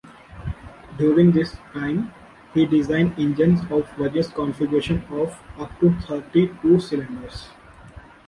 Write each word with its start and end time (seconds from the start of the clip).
During 0.97 1.31
this 1.31 1.51
time, 1.73 2.11
he 2.55 2.65
designed 2.65 3.13
engines 3.19 3.59
of 3.71 3.87
various 3.91 4.29
configurations 4.31 5.03
of 5.11 5.37
up 5.59 5.79
to 5.79 5.93
thirty-two 6.07 6.79
cylinders. 6.79 7.49